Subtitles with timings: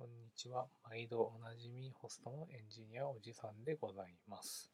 [0.00, 0.66] こんにちは。
[0.88, 4.72] 毎度おなじみホストのエンジニアおじさんでございます。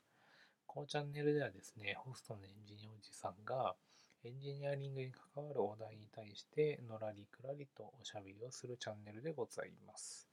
[0.68, 3.74] このチャンネルではですね、ホストのエンジニアおじさんが
[4.22, 10.28] エンジニアリングに関わるお題に対してのらりくらりとおしゃべりをするチャンネルでございます。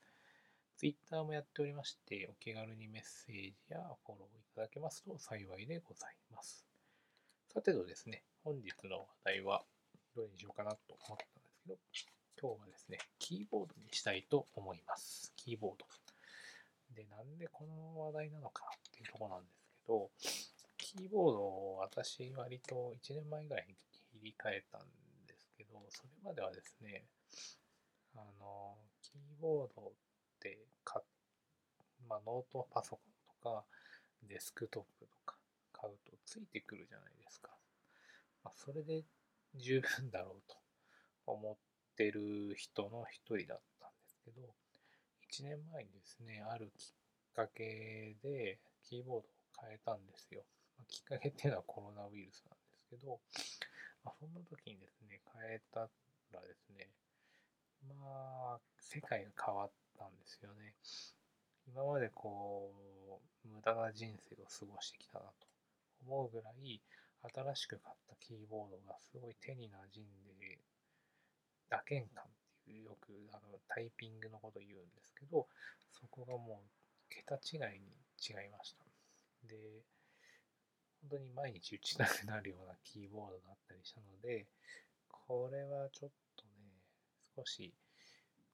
[0.77, 6.67] Twitter もやっておりまして、お気軽にメッセージやフォローいただけますと幸いでございます。
[7.51, 9.63] さてとですね、本日の話題は
[10.15, 10.77] どれにしようかなと
[11.09, 11.77] 思ったんですけど、
[12.39, 15.33] 今日はですね、キーボードにしたいと思います。
[15.35, 15.85] キーボード。
[16.95, 20.09] で、なんでこの話題なのかっていうとこなんですけど、
[20.77, 24.81] キーボードを私割と1年前ぐらいに切り替えたん
[25.27, 27.05] ですけど、それまではですね、
[28.15, 29.91] あの、キーボードっ
[30.39, 31.05] て買っ
[32.07, 33.11] まあ、ノートパソコン
[33.41, 33.63] とか
[34.27, 35.35] デスクトップとか
[35.71, 37.49] 買うとついてくるじゃないですか。
[38.43, 39.03] まあ、それで
[39.55, 40.55] 十分だろうと
[41.25, 41.55] 思っ
[41.95, 44.41] てる人の一人だったんですけど、
[45.31, 50.43] 1年前にですね、あるきっかけでキーボードを変えたんですよ。
[50.77, 53.19] ま、きっかけっていうのはコロナウイルスなんですけど、
[54.03, 56.89] まあ、そんな時にですね、変えたらですね、
[57.99, 60.73] まあ、世界が変わったんですよね。
[61.67, 62.71] 今までこ
[63.43, 65.47] う、無駄な人生を過ごしてきたなと
[66.07, 66.81] 思うぐらい、
[67.23, 70.59] 新しく買ったキーボードがすごい手に馴染んで、
[71.73, 72.27] 打鍵感っ
[72.65, 75.47] ていうよくあのタイピングのこと言うんですけど、
[75.89, 76.69] そこがもう
[77.09, 77.89] 桁違いに
[78.21, 78.85] 違いました。
[79.49, 79.57] で、
[81.09, 84.45] 本当に毎日打ちたくなるようなキーボードだったりしたので、
[85.09, 86.77] これはちょっとね、
[87.35, 87.73] 少し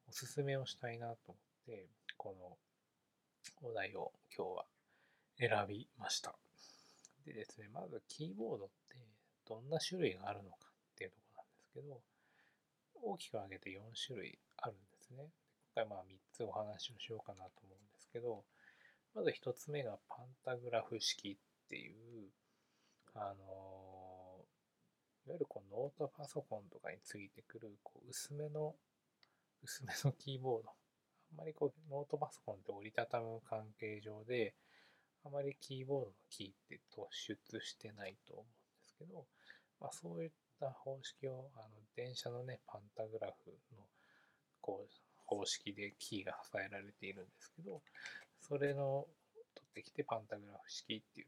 [0.07, 2.33] おすすめをしたいなと思って、こ
[3.61, 4.65] のお題を今日は
[5.37, 6.33] 選びました。
[7.25, 8.95] でですね、まずキーボードって
[9.45, 10.57] どんな種類があるのか
[10.93, 11.99] っていうとこなんですけど、
[13.01, 15.29] 大きく分けて4種類あるんですね。
[15.75, 18.43] 今回まあ3つお話をしようかなと思うんですけど、
[19.15, 21.93] まず1つ目がパンタグラフ式っていう、
[23.15, 24.45] あの
[25.25, 28.75] いわゆるこうノートパソコンとかについてくるこう薄めの、
[29.63, 30.69] 薄めのキーボード。
[30.69, 34.55] あんまりこうノートパソコンって折りたたむ関係上で、
[35.23, 39.25] あまりキーボードのキーって突出してないと思うんですけど、
[39.79, 43.83] まあ、そういった方式をあの電車のねパンタグラフの
[44.61, 44.89] こう
[45.25, 47.81] 方式でキーが支えられているんですけど
[48.41, 49.05] それの
[49.55, 51.27] 取ってきてパンタグラフ式って言っ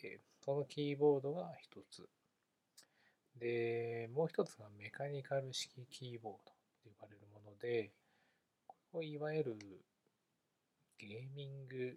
[0.00, 2.08] ててそのキーボードが一つ。
[3.38, 6.42] でもう一つがメカニカル式キーボードっ
[6.82, 7.92] て呼ばれるもので
[8.66, 9.56] これをいわゆる
[10.98, 11.96] ゲーミング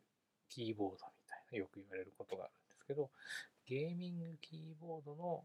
[0.50, 3.10] キーボードみたいなよく言われることがあるんですけど
[3.66, 5.44] ゲーミングキーボードの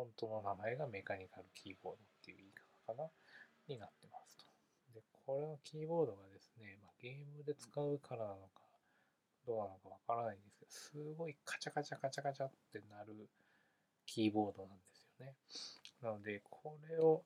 [0.00, 2.50] 本当の名前がメカニカルキーボードっていう言い
[2.88, 3.10] 方かな
[3.68, 4.44] になってますと。
[4.94, 8.64] で、これのキーボードがですね、まあ、ゲームで使うからなのか
[9.46, 13.28] どうなのかわからないんですけど、すごいカチャカチャカチャカチャってなる
[14.06, 15.34] キーボードなんですよね。
[16.00, 17.22] なので、これを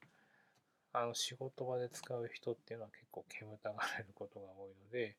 [0.92, 5.14] あの仕事場で使う人っていうのは結構煙たがられることが多いので、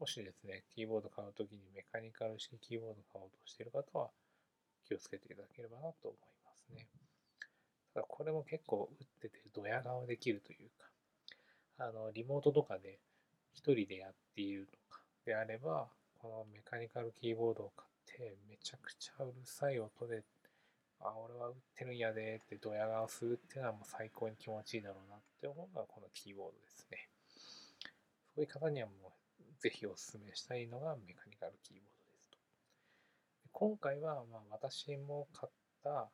[0.00, 4.10] もしですね、キーボード買うときにメカニカル式キーボード買おうとしている方は
[4.86, 6.35] 気をつけていただければなと思います
[6.74, 6.88] ね。
[7.94, 10.88] ただこれも結構打っててドヤ顔できるというか、
[11.78, 12.98] あの、リモートとかで
[13.52, 15.88] 一人でやっているとかであれば、
[16.20, 20.22] このメカニカルキーボードを買ってめちゃくちゃうるさい音で、
[21.00, 27.08] あ、俺は打ってるんやでってドヤ顔するっていうのはもう最高に気持ちいいだろうなって思うのがこのキーボードですね。
[28.34, 28.92] そういう方にはも
[29.40, 32.38] うぜひお勧めしたいのがメカニカルキーボードですと。
[33.52, 35.52] 今回はまあ私も買っ
[35.82, 36.10] た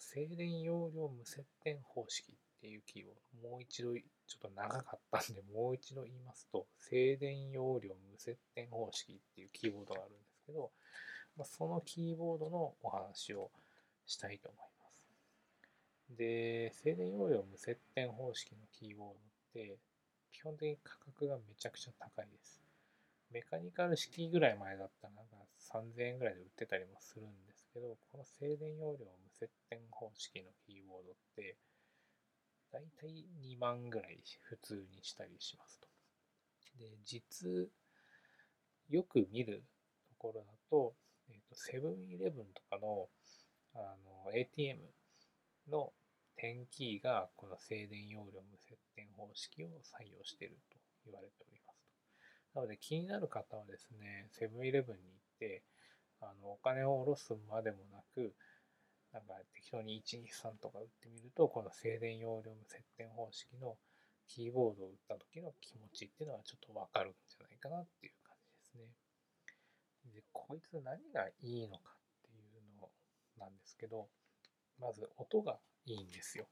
[0.00, 4.00] 静電容量無接点方式っていうキーボード、もう一度ちょ
[4.48, 10.70] っと長かったんでもう一度言いますと、静電容量無接点方式っていうキーボードがあるんですけど、
[11.36, 13.50] まあ、そのキーボードのお話を
[14.06, 16.16] したいと思います。
[16.16, 19.16] で、静電容量無接点方式のキーボードっ
[19.54, 19.78] て
[20.32, 22.60] 基本的に価格がめちゃくちゃ高いです。
[23.32, 25.36] メカニカル式ぐらい前だったらなんか
[25.72, 31.56] 3000円ぐらいで売ってたりもするんでけど、この静電容量無接点方式のキーボードって、
[32.72, 35.88] だいたい2万ぐらい普通にしたりしますと。
[36.78, 37.70] で、実、
[38.88, 39.64] よく見る
[40.08, 40.94] ところだと、
[41.28, 43.08] えっ、と、セブンイレブンとかの、
[43.74, 44.80] あの、ATM
[45.68, 45.92] の
[46.36, 51.84] 点キーがこの静電容量無接点方式を採用していると言われております
[52.54, 52.60] と。
[52.60, 55.62] なので気になる方はですね、セブンイレブンに行って、
[56.22, 58.34] あの、お金を下ろすまでもなく、
[59.12, 63.76] なんか適当に123とか打ってみると、この静電容量無接点方式の
[64.26, 70.14] キーボードを打った時の気持ちっていうのはちょっとわかるんじゃないかなっていう感じですね。
[70.14, 72.88] で、こいつ何がいいのかっていうの
[73.38, 74.08] なんですけど、
[74.80, 76.46] まず音がいいんですよ。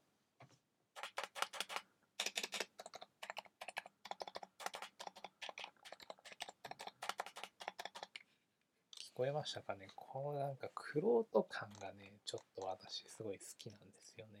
[9.13, 9.87] 聞こえましたかね？
[9.93, 14.39] このなんかクロート感がね、ちょっと私すごい好きなんですよね。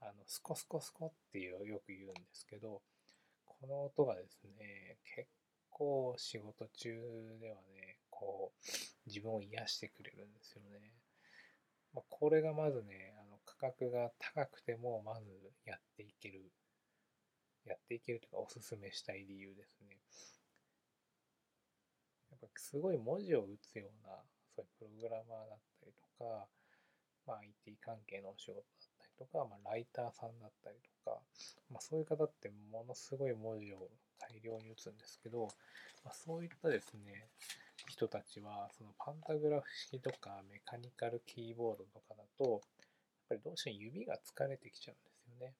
[0.00, 2.82] あの、スコスコスコっていうよく言うんですけど、
[3.46, 5.28] この音がですね、結
[5.70, 8.66] 構仕事中ではね、こう、
[9.06, 10.92] 自分を癒してくれるんですよね。
[11.94, 15.30] まあ、これがまずね、あの価格が高くても、まず
[15.64, 16.50] やっていける、
[17.64, 19.96] やっていけるというか、おすすめしたい理由ですね。
[22.44, 24.12] やっぱすごい文字を打つような、
[24.54, 26.46] そういうプログラマーだったりとか、
[27.26, 31.16] まあ、IT 関係のお仕事だったりとか、まあ、ライターさんだったりとか、
[31.72, 33.88] まあ、そういう方ってものすごい文字を
[34.20, 35.48] 大量に打つんですけど、
[36.04, 37.28] まあ、そういったですね、
[37.88, 42.60] 人たちは、そのパンタグラフ式とかメカニカルキーボードとかだと、やっ
[43.28, 45.54] ぱりどうしても指が疲れてきちゃうんですよね。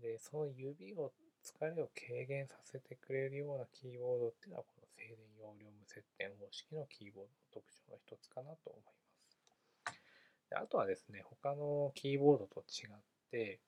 [0.00, 1.12] で、その指を
[1.42, 4.64] 疲れを軽減させてくれるようなキーボードっていうのは、
[4.96, 8.96] 静電容量無接点方式のキーボードの特徴の一つかなと思います。
[10.50, 12.88] であとはですね、他のキーボードと違っ
[13.30, 13.60] て、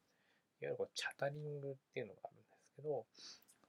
[0.61, 3.07] いわゆるこうチャタリングっていうのがあるんですけど、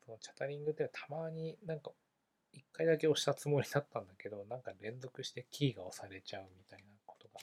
[0.05, 1.91] そのチャタリングってたまになんか
[2.53, 7.39] 一回だけ押したつもりだったんだけど、なんか連続してキーが押されちゃうみたいなことが、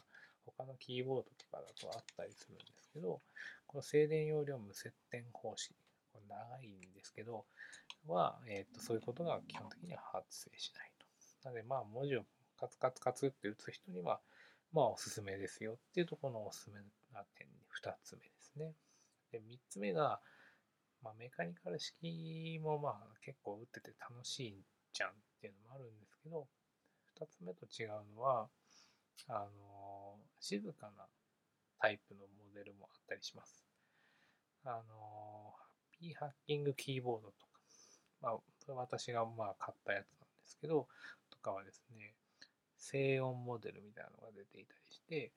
[0.47, 3.21] 他のキーボードとかだとあったりするんですけど、
[3.67, 5.75] この静電容量無接点方式、
[6.13, 7.45] これ長いんですけど、
[8.09, 11.07] は、えっ、と、そういうことが基本的には発生しないと。
[11.45, 12.25] なので、まあ、文字を
[12.57, 14.21] カツカツカツって打つ人には、
[14.73, 16.81] まあ、おすすめですよっていうところのおすすめ
[17.13, 18.73] な点に2つ目ですね。
[19.33, 20.21] で、3つ目が、
[21.03, 26.49] まあ、メカニカル式もまあ結構打ってて楽しいちゃんっていうのもあるんですけど、
[27.17, 28.49] 2つ目と違うのは、
[29.29, 31.07] あの、静かな
[31.79, 33.65] タイプのモデルもあったりします。
[34.65, 37.56] あの、ハッピーハッキングキーボードとか、
[38.27, 40.89] まあ、私がまあ買ったやつなんですけど、
[41.31, 42.15] とかはですね、
[42.77, 45.33] 静音モデルみたいなのが出ていたりして、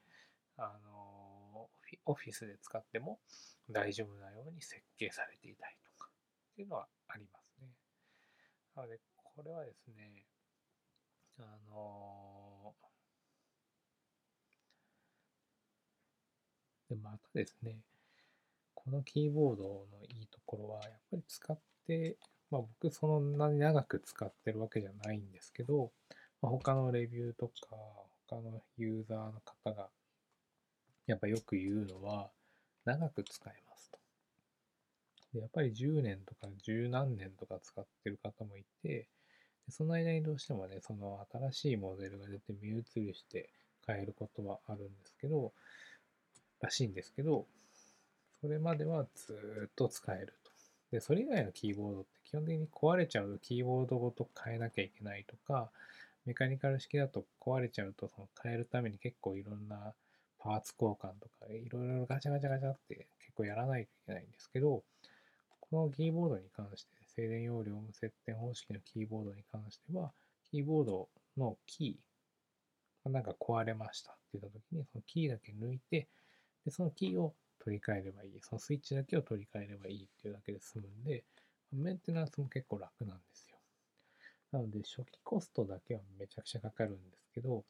[0.58, 1.70] あの、
[2.06, 3.20] オフィスで使っても
[3.70, 6.10] 大丈夫なように設計されていたりとか
[6.54, 7.68] っていうのはありますね。
[8.76, 10.26] なので、これはですね、
[11.38, 12.74] あの
[16.90, 17.78] で、またですね、
[18.74, 22.18] このキーボードのいいところは、やっぱり使って、
[22.52, 25.92] まあ僕そんなに長く使ってるわけじゃないんですけど、
[26.42, 27.54] まあ、他のレビューとか、
[28.28, 29.90] 他のユーザーの方が、
[31.08, 32.30] やっぱよく言うのは、
[32.86, 34.00] 長く使えますと。
[35.34, 39.08] でやっぱり10年とか十何年とか使ってる方もいて、
[39.70, 43.50] その間にどうしてもね、その新しいモデルが出て目移りして
[43.86, 45.52] 変えることはあるんですけど、
[46.62, 47.46] らしいんですけど、
[48.42, 50.52] それまではずっと使えると。
[50.92, 55.70] で、それ以外のキーボードって基本的に壊れちゃうとキーボードごと変えなきゃいけないとか、
[56.26, 59.94] メカニカル式だと壊れちゃうとその変えるために結構いろんな
[60.38, 64.84] パーツ交換とかいろいろガチャガチャガチャって結構やらないといけないんですけど、
[65.60, 70.12] このキーボードに関して静電容量無接点方式のキーボードに関しては、
[70.52, 76.08] キーボードのキーなんか壊れましたって言った時に、そのキーだけ抜いて、
[76.66, 78.40] で、そのキーを取り替えればいい。
[78.42, 81.24] そのスイッチだけを取り替えればいいっていうだけで済むんで、
[81.72, 83.58] メンテナンスも結構楽なんですよ。
[84.52, 87.64] なので、初期コストだけはめちゃくちゃかかるんですけど、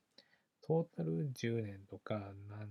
[0.61, 2.15] トータル10年とか
[2.49, 2.69] なん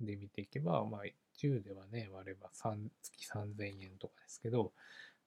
[0.00, 1.00] で見ていけば、まあ、
[1.36, 4.72] 10ではね、割れば3月3000円とかですけど、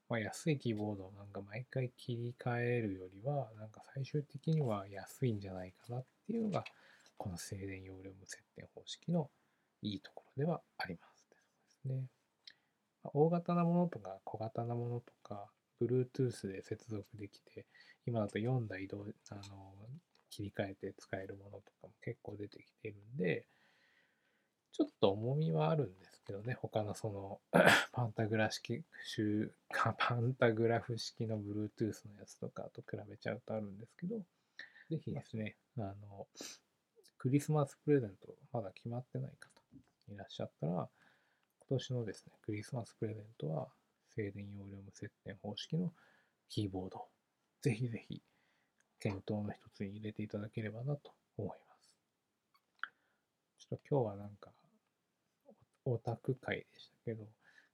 [0.09, 6.63] まあ、安いキーボードをなんか毎回切り替えるよりは、なんか最終的には安いんじゃないかなっていうのが、
[7.17, 9.29] この静電容量無接点方式の
[9.81, 11.25] いいところではあります。
[11.29, 11.37] で
[11.81, 12.22] すね。
[13.13, 15.47] 大型なものとか小型なものとか、
[15.81, 17.65] Bluetooth で接続できて、
[18.05, 19.73] 今だと4台移動、あの、
[20.29, 23.45] 切り替えて使えるものとかも結構出てきてるんで、
[24.71, 27.39] ちょっと重みはあるんですけどね、他のその
[27.93, 28.83] パンタグラ式、
[29.99, 34.19] パンタグラフ式の Bluetooth のやつとかと比べちゃうとあるんですけど、
[34.89, 36.27] ぜひですね、あの、
[37.19, 39.49] クリスマスプレゼントまだ決まってない方
[40.11, 40.89] いらっしゃったら、
[41.69, 43.67] 今年のですね、クリスマスプレゼントは
[44.15, 45.91] 静電容量無接点方式の
[46.49, 47.05] キーボード、
[47.61, 48.21] ぜひぜひ
[48.99, 51.89] 検討の一つに入れていただければなと思います。
[53.59, 54.51] ちょっと今日はなんか
[55.85, 57.25] オタク会でしたけど、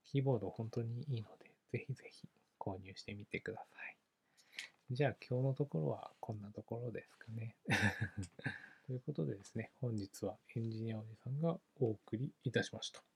[0.06, 2.28] キーボード本当にいいので、ぜひぜひ
[2.58, 3.96] 購入してみてください。
[4.92, 7.56] じゃあ今日のところはこんなところですかね。
[8.86, 13.09] ということでですね、本日はエンジニアおじさんがお送りいたしました。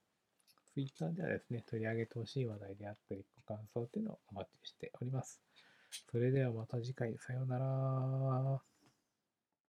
[0.75, 5.41] Twitter ではですね、取り上げてほしい話題であったり、ご感想っていうのをお待ちしております。
[6.11, 8.74] それではまた次回、さようなら。